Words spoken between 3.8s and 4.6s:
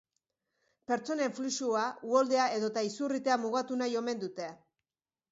nahi omen dute.